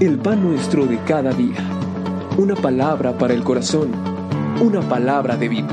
[0.00, 1.56] el pan nuestro de cada día.
[2.36, 3.92] Una palabra para el corazón,
[4.60, 5.68] una palabra de vida.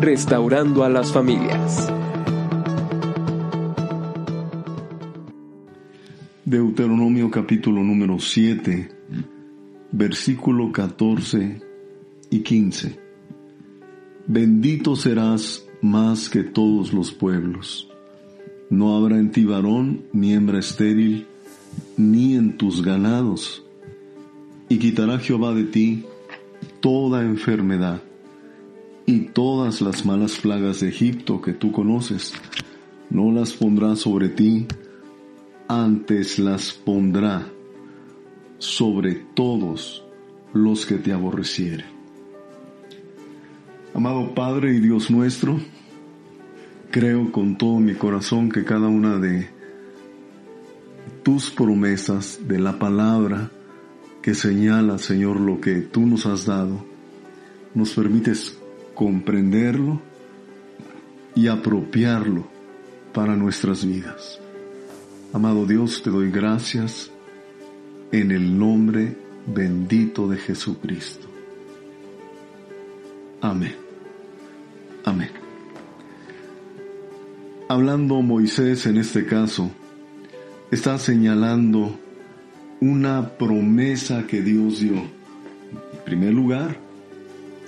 [0.00, 1.90] Restaurando a las familias.
[6.44, 8.90] Deuteronomio capítulo número 7,
[9.92, 11.62] versículo 14
[12.28, 13.00] y 15.
[14.26, 17.88] Bendito serás más que todos los pueblos.
[18.68, 21.26] No habrá en ti varón ni hembra estéril,
[21.96, 23.64] ni en tus ganados.
[24.68, 26.04] Y quitará Jehová de ti
[26.80, 28.02] toda enfermedad
[29.06, 32.32] y todas las malas plagas de Egipto que tú conoces.
[33.10, 34.66] No las pondrá sobre ti,
[35.68, 37.46] antes las pondrá
[38.58, 40.04] sobre todos
[40.52, 41.86] los que te aborrecieren.
[43.94, 45.60] Amado Padre y Dios nuestro,
[46.90, 49.48] creo con todo mi corazón que cada una de
[51.22, 53.50] tus promesas, de la palabra
[54.22, 56.84] que señala, Señor, lo que tú nos has dado,
[57.74, 58.56] nos permites
[58.94, 60.00] comprenderlo
[61.34, 62.46] y apropiarlo
[63.12, 64.38] para nuestras vidas.
[65.32, 67.10] Amado Dios, te doy gracias
[68.12, 71.26] en el nombre bendito de Jesucristo.
[73.40, 73.74] Amén.
[75.04, 75.30] Amén.
[77.68, 79.70] Hablando Moisés en este caso,
[80.72, 81.94] está señalando
[82.80, 86.78] una promesa que Dios dio, en primer lugar,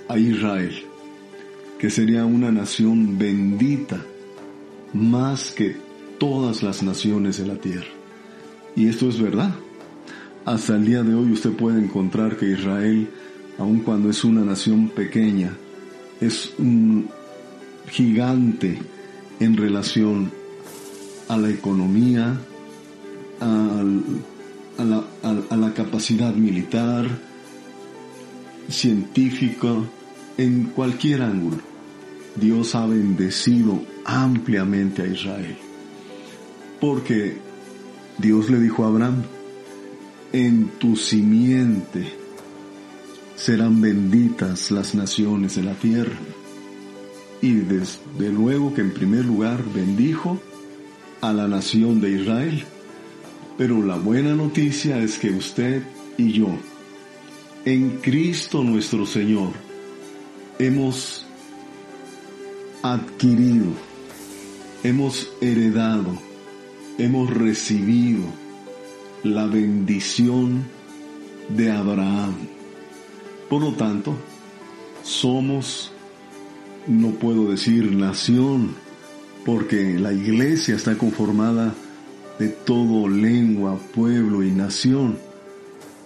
[0.09, 0.73] a Israel,
[1.77, 4.03] que sería una nación bendita
[4.91, 5.77] más que
[6.17, 7.85] todas las naciones de la tierra.
[8.75, 9.53] Y esto es verdad.
[10.43, 13.07] Hasta el día de hoy usted puede encontrar que Israel,
[13.59, 15.55] aun cuando es una nación pequeña,
[16.19, 17.07] es un
[17.87, 18.79] gigante
[19.39, 20.31] en relación
[21.29, 22.39] a la economía,
[23.39, 23.83] a,
[24.83, 27.07] la, la capacidad militar,
[28.69, 29.73] científica,
[30.37, 31.57] en cualquier ángulo.
[32.35, 35.57] Dios ha bendecido ampliamente a Israel.
[36.81, 37.37] Porque
[38.17, 39.23] Dios le dijo a Abraham,
[40.33, 42.11] en tu simiente
[43.35, 46.17] serán benditas las naciones de la tierra.
[47.41, 50.39] Y desde luego que en primer lugar bendijo
[51.21, 52.65] a la nación de Israel.
[53.57, 55.81] Pero la buena noticia es que usted
[56.17, 56.49] y yo,
[57.63, 59.53] en Cristo nuestro Señor,
[60.59, 61.25] hemos
[62.81, 63.67] adquirido,
[64.83, 66.17] hemos heredado,
[66.97, 68.23] hemos recibido
[69.23, 70.65] la bendición
[71.49, 72.35] de Abraham.
[73.49, 74.15] Por lo tanto,
[75.01, 75.93] somos,
[76.87, 78.75] no puedo decir nación,
[79.45, 81.73] porque la iglesia está conformada
[82.39, 85.17] de todo lengua, pueblo y nación,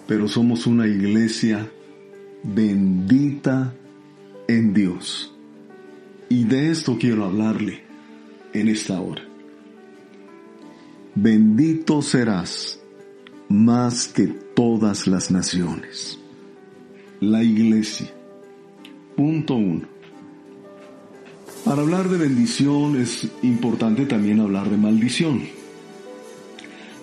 [0.06, 1.70] pero somos una iglesia
[2.42, 3.74] bendita
[4.48, 5.34] en Dios.
[6.28, 7.82] Y de esto quiero hablarle
[8.52, 9.22] en esta hora.
[11.14, 12.80] Bendito serás
[13.48, 16.18] más que todas las naciones.
[17.20, 18.12] La iglesia.
[19.16, 19.86] Punto uno.
[21.64, 25.59] Para hablar de bendición es importante también hablar de maldición.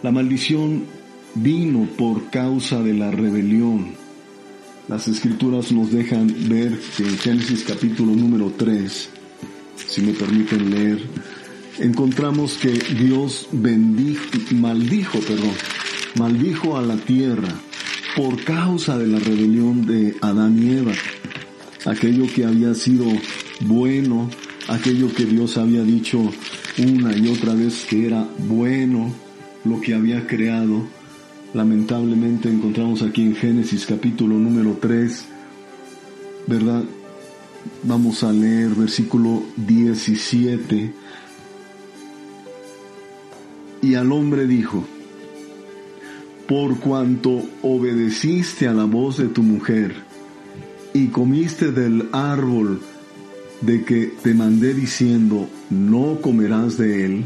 [0.04, 0.84] La maldición
[1.34, 3.94] vino por causa de la rebelión.
[4.88, 9.10] Las escrituras nos dejan ver que en Génesis capítulo número 3,
[9.88, 11.02] si me permiten leer,
[11.80, 15.56] encontramos que Dios bendijo, maldijo, perdón,
[16.16, 17.50] maldijo a la tierra
[18.16, 20.94] por causa de la rebelión de Adán y Eva.
[21.86, 23.06] Aquello que había sido
[23.62, 24.30] bueno,
[24.68, 26.20] aquello que Dios había dicho
[26.78, 29.27] una y otra vez que era bueno,
[29.68, 30.84] lo que había creado,
[31.54, 35.26] lamentablemente encontramos aquí en Génesis capítulo número 3,
[36.48, 36.84] ¿verdad?
[37.84, 40.94] Vamos a leer versículo 17.
[43.82, 44.84] Y al hombre dijo,
[46.48, 49.96] por cuanto obedeciste a la voz de tu mujer
[50.94, 52.80] y comiste del árbol
[53.62, 57.26] de que te mandé diciendo, no comerás de él,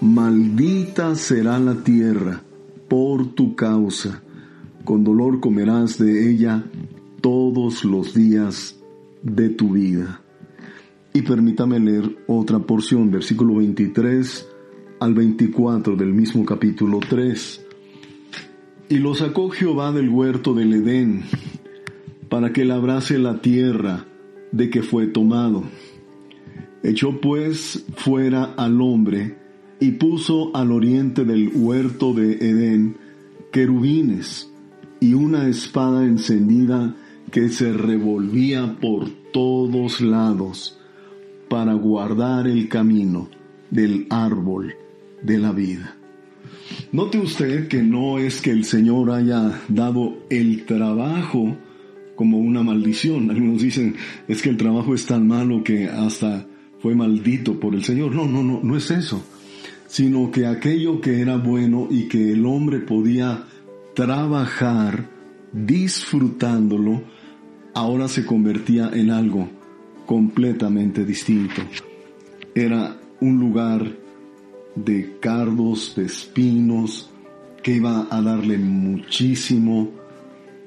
[0.00, 2.42] maldita será la tierra
[2.88, 4.22] por tu causa,
[4.84, 6.64] con dolor comerás de ella
[7.20, 8.76] todos los días
[9.22, 10.22] de tu vida.
[11.12, 14.48] Y permítame leer otra porción, versículo 23
[15.00, 17.66] al 24 del mismo capítulo 3.
[18.90, 21.24] Y lo sacó Jehová del huerto del Edén,
[22.28, 24.06] para que labrase la tierra
[24.52, 25.64] de que fue tomado.
[26.82, 29.36] Echó pues fuera al hombre,
[29.80, 32.96] y puso al oriente del huerto de Edén
[33.52, 34.50] querubines
[35.00, 36.94] y una espada encendida
[37.30, 40.78] que se revolvía por todos lados
[41.48, 43.28] para guardar el camino
[43.70, 44.74] del árbol
[45.22, 45.96] de la vida.
[46.92, 51.56] Note usted que no es que el Señor haya dado el trabajo
[52.16, 53.30] como una maldición.
[53.30, 53.94] Algunos dicen,
[54.26, 56.46] es que el trabajo es tan malo que hasta
[56.80, 58.14] fue maldito por el Señor.
[58.14, 59.22] No, no, no, no es eso.
[59.88, 63.44] Sino que aquello que era bueno y que el hombre podía
[63.94, 65.08] trabajar
[65.52, 67.02] disfrutándolo,
[67.74, 69.48] ahora se convertía en algo
[70.06, 71.62] completamente distinto.
[72.54, 73.90] Era un lugar
[74.74, 77.10] de cardos, de espinos,
[77.62, 79.90] que iba a darle muchísimo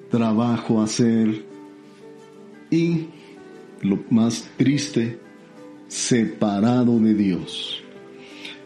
[0.10, 1.46] trabajo hacer
[2.70, 3.08] y,
[3.82, 5.20] lo más triste,
[5.88, 7.81] separado de Dios.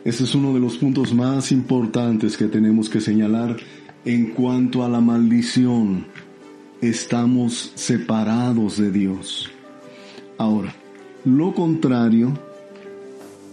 [0.06, 3.58] Ese es uno de los puntos más importantes que tenemos que señalar
[4.06, 6.06] en cuanto a la maldición.
[6.80, 9.50] Estamos separados de Dios.
[10.38, 10.76] Ahora,
[11.24, 12.38] lo contrario,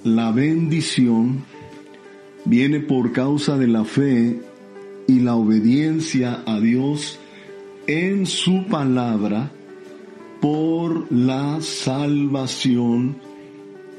[0.05, 1.43] la bendición
[2.45, 4.39] viene por causa de la fe
[5.09, 7.19] y la obediencia a Dios
[7.87, 9.51] en su palabra
[10.43, 13.17] por la salvación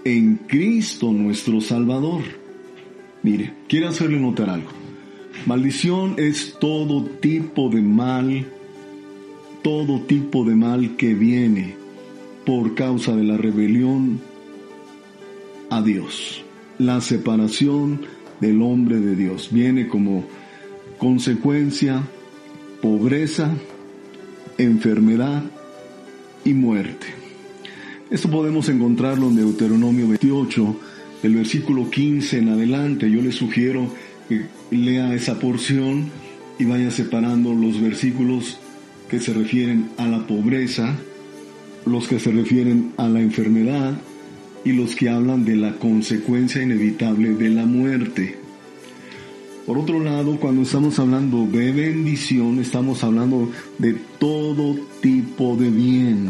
[0.06, 2.43] en Cristo nuestro Salvador.
[3.24, 4.70] Mire, quiero hacerle notar algo.
[5.46, 8.46] Maldición es todo tipo de mal,
[9.62, 11.75] todo tipo de mal que viene
[12.46, 14.20] por causa de la rebelión
[15.70, 16.44] a Dios.
[16.78, 18.02] La separación
[18.42, 20.25] del hombre de Dios viene como
[20.98, 22.04] consecuencia
[22.81, 23.50] pobreza,
[24.58, 25.44] enfermedad
[26.44, 27.08] y muerte.
[28.10, 30.75] Esto podemos encontrarlo en Deuteronomio 28,
[31.24, 33.10] el versículo 15 en adelante.
[33.10, 33.88] Yo le sugiero
[34.30, 36.10] que lea esa porción
[36.60, 38.60] y vaya separando los versículos
[39.10, 40.96] que se refieren a la pobreza,
[41.86, 43.94] los que se refieren a la enfermedad
[44.66, 48.38] y los que hablan de la consecuencia inevitable de la muerte.
[49.66, 56.30] Por otro lado, cuando estamos hablando de bendición, estamos hablando de todo tipo de bien.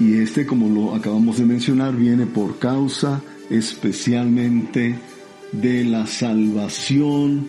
[0.00, 3.22] Y este, como lo acabamos de mencionar, viene por causa
[3.52, 4.94] especialmente
[5.52, 7.48] de la salvación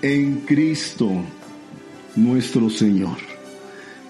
[0.00, 1.10] en Cristo,
[2.16, 3.18] nuestro Señor.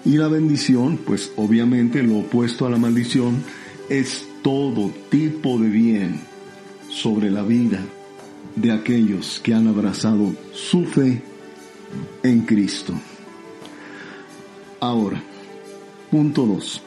[0.05, 3.43] Y la bendición, pues obviamente lo opuesto a la maldición,
[3.89, 6.21] es todo tipo de bien
[6.89, 7.79] sobre la vida
[8.55, 11.21] de aquellos que han abrazado su fe
[12.23, 12.93] en Cristo.
[14.79, 15.21] Ahora,
[16.09, 16.81] punto 2.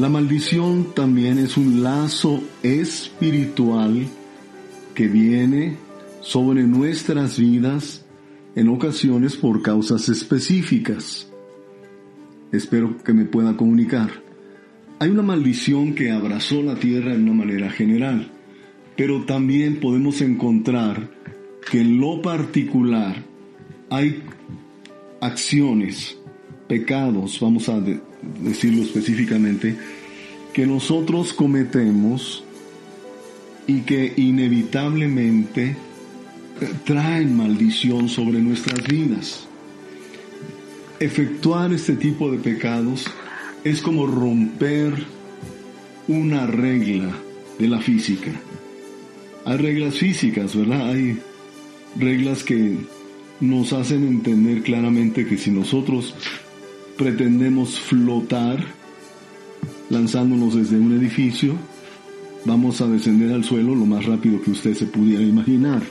[0.00, 4.06] La maldición también es un lazo espiritual
[4.94, 5.76] que viene
[6.22, 8.04] sobre nuestras vidas
[8.56, 11.28] en ocasiones por causas específicas.
[12.50, 14.10] Espero que me pueda comunicar.
[14.98, 18.32] Hay una maldición que abrazó la tierra de una manera general
[19.00, 21.08] pero también podemos encontrar
[21.70, 23.24] que en lo particular
[23.88, 24.22] hay
[25.22, 26.18] acciones,
[26.68, 27.80] pecados, vamos a
[28.42, 29.76] decirlo específicamente,
[30.52, 32.44] que nosotros cometemos
[33.66, 35.76] y que inevitablemente
[36.84, 39.46] traen maldición sobre nuestras vidas.
[40.98, 43.06] Efectuar este tipo de pecados
[43.64, 45.06] es como romper
[46.08, 47.16] una regla
[47.58, 48.32] de la física.
[49.44, 50.90] Hay reglas físicas, ¿verdad?
[50.90, 51.18] Hay
[51.96, 52.76] reglas que
[53.40, 56.14] nos hacen entender claramente que si nosotros
[57.00, 58.62] pretendemos flotar
[59.88, 61.54] lanzándonos desde un edificio,
[62.44, 65.82] vamos a descender al suelo lo más rápido que usted se pudiera imaginar.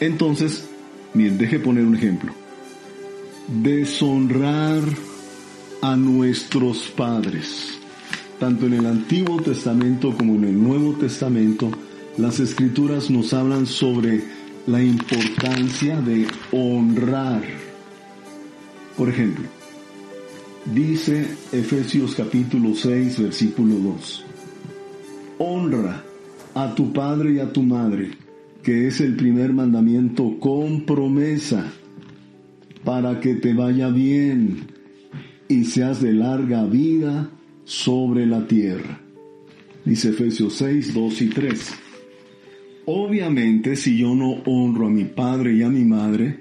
[0.00, 0.68] Entonces,
[1.14, 2.32] bien, deje poner un ejemplo.
[3.62, 4.82] Deshonrar
[5.80, 7.78] a nuestros padres,
[8.40, 11.70] tanto en el Antiguo Testamento como en el Nuevo Testamento,
[12.16, 14.24] las escrituras nos hablan sobre
[14.66, 17.44] la importancia de honrar.
[18.96, 19.44] Por ejemplo,
[20.74, 24.24] dice Efesios capítulo 6, versículo 2,
[25.38, 26.04] honra
[26.54, 28.10] a tu padre y a tu madre,
[28.62, 31.72] que es el primer mandamiento con promesa,
[32.84, 34.66] para que te vaya bien
[35.48, 37.30] y seas de larga vida
[37.64, 39.00] sobre la tierra.
[39.84, 41.74] Dice Efesios 6, 2 y 3.
[42.86, 46.40] Obviamente, si yo no honro a mi padre y a mi madre,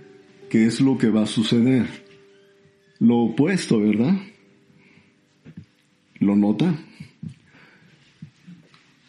[0.49, 2.06] ¿qué es lo que va a suceder?
[2.99, 4.13] Lo opuesto, ¿verdad?
[6.19, 6.75] ¿Lo nota?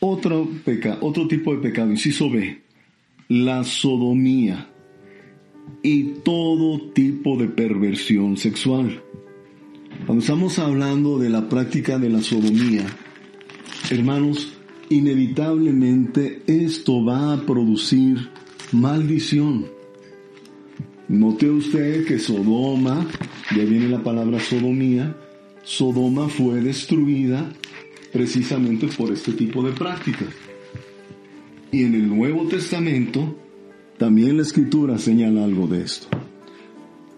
[0.00, 2.62] Otro, peca, otro tipo de pecado, inciso B,
[3.28, 4.68] la sodomía.
[5.82, 9.02] y todo tipo de perversión sexual.
[10.06, 12.84] Cuando estamos hablando de la práctica de la sodomía,
[13.90, 14.56] hermanos,
[14.88, 18.28] inevitablemente esto va a producir
[18.72, 19.66] maldición.
[21.08, 23.06] Note usted que Sodoma,
[23.56, 25.16] ya viene la palabra sodomía,
[25.64, 27.50] Sodoma fue destruida
[28.12, 30.28] precisamente por este tipo de prácticas.
[31.72, 33.36] Y en el Nuevo Testamento,
[33.96, 36.08] también la Escritura señala algo de esto.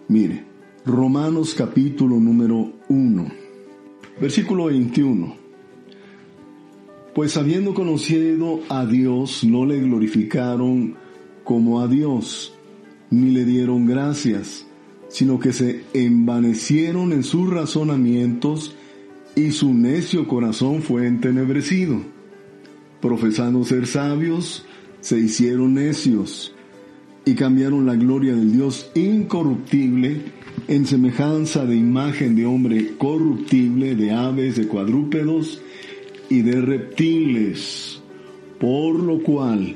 [0.07, 0.45] Mire,
[0.85, 3.31] Romanos capítulo número 1,
[4.21, 5.35] versículo 21.
[7.13, 10.95] Pues habiendo conocido a Dios, no le glorificaron
[11.43, 12.53] como a Dios,
[13.11, 14.65] ni le dieron gracias,
[15.09, 18.73] sino que se envanecieron en sus razonamientos
[19.35, 22.01] y su necio corazón fue entenebrecido.
[23.01, 24.65] Profesando ser sabios,
[25.01, 26.53] se hicieron necios
[27.25, 30.21] y cambiaron la gloria del Dios incorruptible
[30.67, 35.61] en semejanza de imagen de hombre corruptible, de aves, de cuadrúpedos
[36.29, 38.01] y de reptiles,
[38.59, 39.75] por lo cual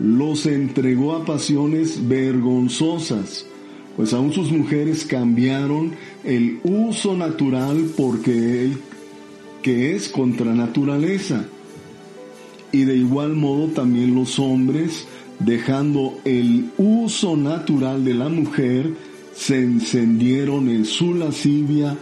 [0.00, 3.46] los entregó a pasiones vergonzosas,
[3.96, 5.92] pues aún sus mujeres cambiaron
[6.24, 8.78] el uso natural porque él,
[9.62, 11.44] que es contra naturaleza.
[12.72, 15.06] Y de igual modo también los hombres,
[15.38, 18.94] dejando el uso natural de la mujer,
[19.34, 21.96] se encendieron en su lascivia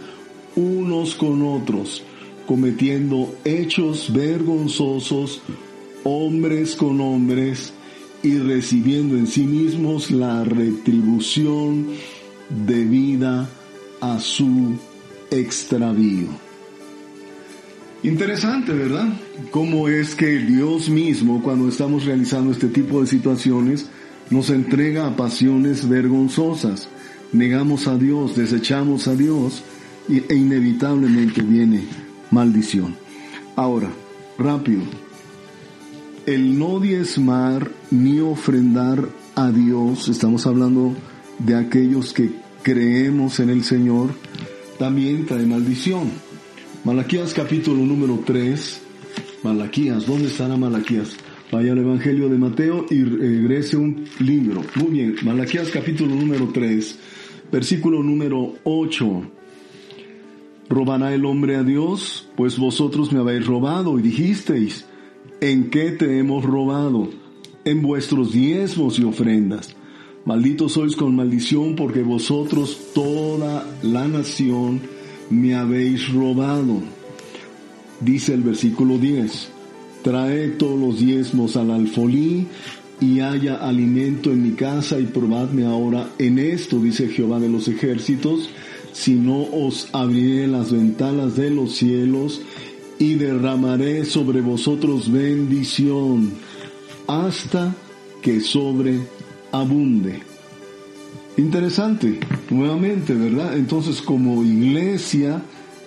[0.55, 2.03] unos con otros,
[2.47, 5.41] cometiendo hechos vergonzosos,
[6.03, 7.73] hombres con hombres,
[8.23, 11.87] y recibiendo en sí mismos la retribución
[12.65, 13.49] debida
[14.01, 14.77] a su
[15.31, 16.27] extravío.
[18.03, 19.09] Interesante, ¿verdad?
[19.51, 23.87] Cómo es que Dios mismo, cuando estamos realizando este tipo de situaciones,
[24.29, 26.87] nos entrega a pasiones vergonzosas.
[27.33, 29.63] Negamos a Dios, desechamos a Dios
[30.07, 31.83] e inevitablemente viene
[32.31, 32.95] maldición.
[33.55, 33.89] Ahora,
[34.37, 34.83] rápido,
[36.33, 40.93] el no diezmar ni ofrendar a Dios, estamos hablando
[41.39, 42.29] de aquellos que
[42.61, 44.11] creemos en el Señor,
[44.77, 46.11] también trae maldición.
[46.83, 48.81] Malaquías capítulo número 3,
[49.41, 51.17] Malaquías, ¿dónde estará Malaquías?
[51.51, 54.61] Vaya al Evangelio de Mateo y regrese un libro.
[54.75, 56.99] Muy bien, Malaquías capítulo número 3,
[57.51, 59.31] versículo número 8.
[60.69, 62.29] ¿Robará el hombre a Dios?
[62.35, 64.85] Pues vosotros me habéis robado y dijisteis,
[65.41, 67.07] ¿En qué te hemos robado?
[67.63, 69.73] En vuestros diezmos y ofrendas.
[70.25, 74.81] Malditos sois con maldición porque vosotros toda la nación
[75.29, 76.81] me habéis robado.
[78.01, 79.49] Dice el versículo 10.
[80.03, 82.47] Trae todos los diezmos al alfolí
[82.99, 87.69] y haya alimento en mi casa y probadme ahora en esto, dice Jehová de los
[87.69, 88.49] ejércitos,
[88.91, 92.41] si no os abriré las ventanas de los cielos
[92.99, 96.33] y derramaré sobre vosotros bendición
[97.07, 97.73] hasta
[98.21, 100.21] que sobreabunde.
[101.37, 103.57] Interesante, nuevamente, ¿verdad?
[103.57, 105.41] Entonces como iglesia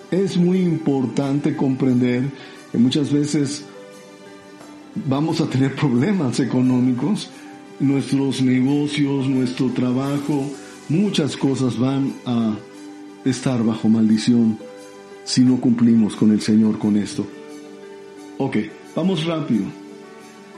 [0.09, 2.23] es muy importante comprender
[2.71, 3.63] que muchas veces
[5.07, 7.29] vamos a tener problemas económicos,
[7.79, 10.49] nuestros negocios, nuestro trabajo,
[10.89, 12.55] muchas cosas van a
[13.23, 14.57] estar bajo maldición
[15.23, 17.25] si no cumplimos con el Señor con esto.
[18.37, 18.57] Ok,
[18.95, 19.65] vamos rápido.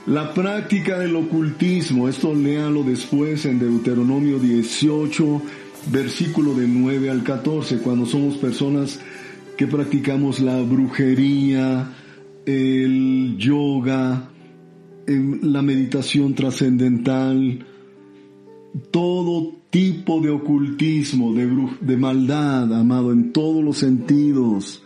[0.07, 5.41] La práctica del ocultismo, esto léalo después en Deuteronomio 18,
[5.91, 8.99] versículo de 9 al 14, cuando somos personas
[9.57, 11.91] que practicamos la brujería,
[12.45, 14.29] el yoga,
[15.07, 17.65] em, la meditación trascendental,
[18.91, 21.49] todo tipo de ocultismo, de,
[21.81, 24.83] de maldad, amado, en todos los sentidos,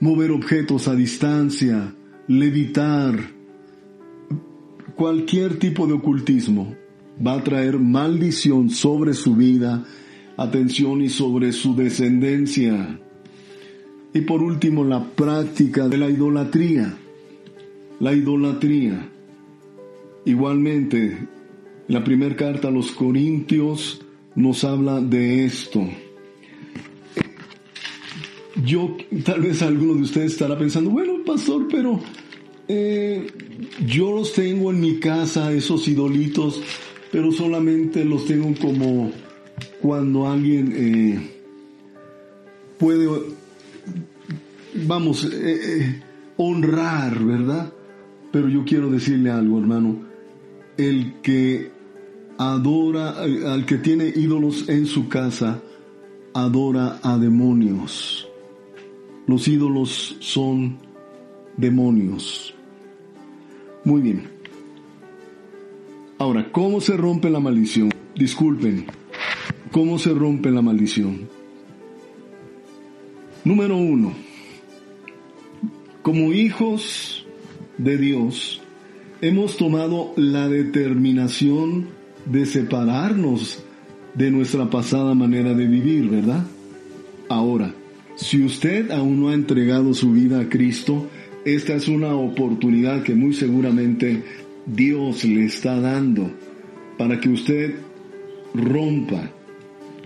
[0.00, 1.94] mover objetos a distancia,
[2.26, 3.18] levitar,
[4.94, 6.74] cualquier tipo de ocultismo
[7.24, 9.84] va a traer maldición sobre su vida,
[10.36, 12.98] atención y sobre su descendencia.
[14.12, 16.94] Y por último, la práctica de la idolatría.
[18.00, 19.08] La idolatría.
[20.24, 21.28] Igualmente,
[21.90, 24.00] la primera carta a los Corintios,
[24.36, 25.84] nos habla de esto.
[28.64, 32.00] Yo, tal vez alguno de ustedes estará pensando, bueno, pastor, pero
[32.68, 33.26] eh,
[33.84, 36.62] yo los tengo en mi casa, esos idolitos,
[37.10, 39.10] pero solamente los tengo como
[39.82, 41.30] cuando alguien eh,
[42.78, 43.08] puede,
[44.86, 46.00] vamos, eh,
[46.36, 47.72] honrar, ¿verdad?
[48.30, 50.08] Pero yo quiero decirle algo, hermano.
[50.76, 51.79] El que
[52.40, 55.60] adora, al que tiene ídolos en su casa,
[56.32, 58.26] adora a demonios.
[59.26, 60.78] Los ídolos son
[61.58, 62.54] demonios.
[63.84, 64.30] Muy bien.
[66.16, 67.90] Ahora, ¿cómo se rompe la maldición?
[68.14, 68.86] Disculpen,
[69.70, 71.28] ¿cómo se rompe la maldición?
[73.44, 74.14] Número uno,
[76.00, 77.26] como hijos
[77.76, 78.62] de Dios,
[79.20, 83.62] hemos tomado la determinación de separarnos
[84.14, 86.44] de nuestra pasada manera de vivir, ¿verdad?
[87.28, 87.74] Ahora,
[88.16, 91.06] si usted aún no ha entregado su vida a Cristo,
[91.44, 94.22] esta es una oportunidad que muy seguramente
[94.66, 96.30] Dios le está dando
[96.98, 97.76] para que usted
[98.52, 99.30] rompa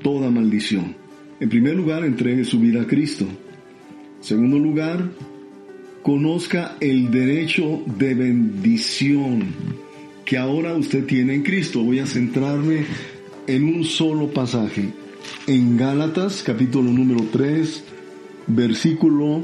[0.02, 0.94] toda maldición.
[1.40, 3.25] En primer lugar, entregue su vida a Cristo.
[3.25, 5.11] En segundo lugar,
[6.02, 9.47] conozca el derecho de bendición
[10.25, 11.83] que ahora usted tiene en Cristo.
[11.83, 12.87] Voy a centrarme
[13.47, 14.90] en un solo pasaje.
[15.47, 17.85] En Gálatas capítulo número 3,
[18.47, 19.43] versículo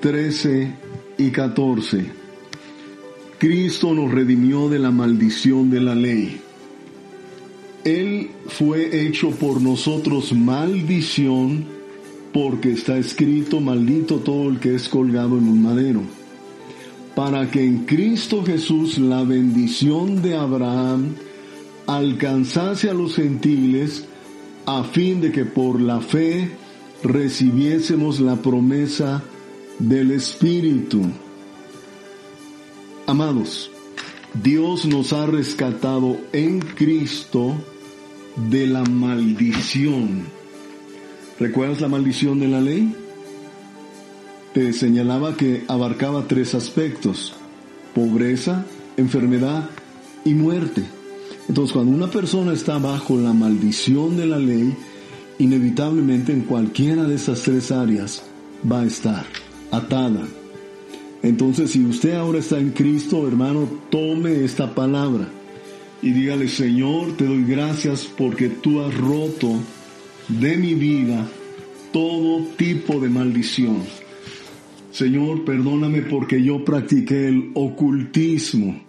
[0.00, 0.74] 13
[1.18, 2.06] y 14.
[3.38, 6.40] Cristo nos redimió de la maldición de la ley.
[7.84, 11.66] Él fue hecho por nosotros maldición
[12.32, 16.02] porque está escrito, maldito todo el que es colgado en un madero,
[17.14, 21.14] para que en Cristo Jesús la bendición de Abraham
[21.86, 24.04] alcanzase a los gentiles,
[24.66, 26.50] a fin de que por la fe
[27.02, 29.22] recibiésemos la promesa
[29.78, 31.02] del Espíritu.
[33.06, 33.70] Amados,
[34.42, 37.54] Dios nos ha rescatado en Cristo
[38.50, 40.24] de la maldición
[41.38, 42.94] ¿Recuerdas la maldición de la ley?
[44.54, 47.32] Te señalaba que abarcaba tres aspectos,
[47.92, 48.64] pobreza,
[48.96, 49.68] enfermedad
[50.24, 50.84] y muerte.
[51.48, 54.72] Entonces, cuando una persona está bajo la maldición de la ley,
[55.40, 58.22] inevitablemente en cualquiera de esas tres áreas
[58.70, 59.26] va a estar
[59.72, 60.24] atada.
[61.24, 65.26] Entonces, si usted ahora está en Cristo, hermano, tome esta palabra
[66.00, 69.50] y dígale, Señor, te doy gracias porque tú has roto
[70.28, 71.26] de mi vida
[71.92, 74.03] todo tipo de maldición.
[74.94, 78.80] Señor, perdóname porque yo practiqué el ocultismo.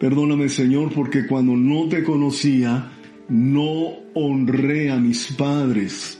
[0.00, 2.90] Perdóname, Señor, porque cuando no te conocía,
[3.28, 6.18] no honré a mis padres.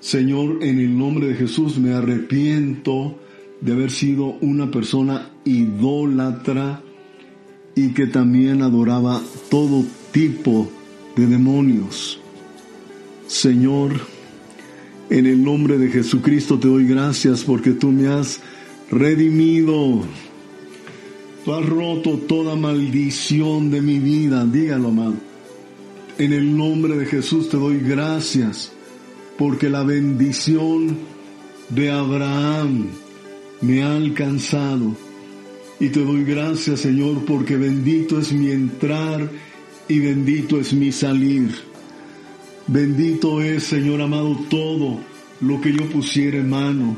[0.00, 3.18] Señor, en el nombre de Jesús me arrepiento
[3.60, 6.80] de haber sido una persona idólatra
[7.74, 10.66] y que también adoraba todo tipo
[11.14, 12.18] de demonios.
[13.26, 14.00] Señor,
[15.12, 18.40] en el nombre de Jesucristo te doy gracias porque tú me has
[18.90, 20.02] redimido.
[21.44, 24.46] Tú has roto toda maldición de mi vida.
[24.46, 25.16] Dígalo, amado.
[26.16, 28.72] En el nombre de Jesús te doy gracias
[29.36, 30.96] porque la bendición
[31.68, 32.86] de Abraham
[33.60, 34.96] me ha alcanzado.
[35.78, 39.28] Y te doy gracias, Señor, porque bendito es mi entrar
[39.88, 41.71] y bendito es mi salir.
[42.66, 45.00] Bendito es, Señor amado, todo
[45.40, 46.96] lo que yo pusiera en mano.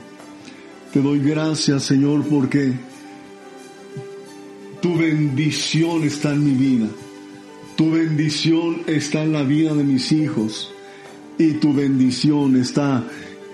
[0.93, 2.75] Te doy gracias, Señor, porque
[4.81, 6.89] tu bendición está en mi vida.
[7.77, 10.73] Tu bendición está en la vida de mis hijos.
[11.39, 13.03] Y tu bendición está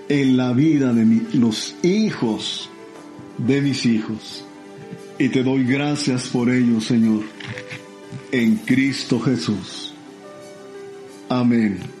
[0.09, 2.69] en la vida de los hijos
[3.37, 4.45] de mis hijos.
[5.17, 7.23] Y te doy gracias por ello, Señor.
[8.31, 9.93] En Cristo Jesús.
[11.29, 12.00] Amén